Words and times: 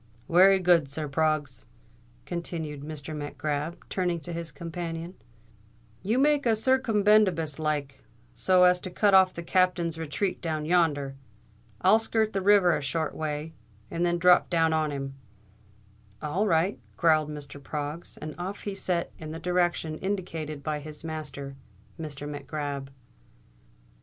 "Wery 0.27 0.57
good, 0.57 0.89
sir. 0.89 1.07
Proggs," 1.07 1.67
continued 2.25 2.81
Mr. 2.81 3.15
Mac 3.15 3.37
Grab, 3.37 3.85
turning 3.87 4.19
to 4.21 4.33
his 4.33 4.51
companion, 4.51 5.13
"you 6.01 6.17
make 6.17 6.47
a 6.47 6.55
circumbendibus 6.55 7.59
like, 7.59 8.03
so 8.33 8.63
as 8.63 8.79
to 8.79 8.89
cut 8.89 9.13
off 9.13 9.31
the 9.31 9.43
Captain's 9.43 9.99
retreat 9.99 10.41
down 10.41 10.65
yonder. 10.65 11.17
I'll 11.81 11.99
skirt 11.99 12.33
the 12.33 12.41
river 12.41 12.75
a 12.75 12.81
short 12.81 13.13
way, 13.13 13.53
and 13.91 14.03
then 14.03 14.17
drop 14.17 14.49
down 14.49 14.73
on 14.73 14.89
him.". 14.89 15.13
"All 16.19 16.47
right," 16.47 16.79
growled 16.97 17.29
Mr. 17.29 17.61
Proggs; 17.61 18.17
and 18.17 18.33
off 18.39 18.63
he 18.63 18.73
set 18.73 19.11
in 19.19 19.29
the 19.29 19.39
direction 19.39 19.99
indicated 19.99 20.63
by 20.63 20.79
his 20.79 21.03
master, 21.03 21.55
Mr. 21.99 22.27
Mac 22.27 22.47
Grab. 22.47 22.89